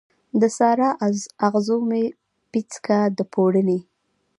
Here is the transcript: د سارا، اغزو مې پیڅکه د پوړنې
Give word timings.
د 0.39 0.43
سارا، 0.57 0.89
اغزو 1.47 1.77
مې 1.89 2.03
پیڅکه 2.51 2.99
د 3.17 3.19
پوړنې 3.33 3.79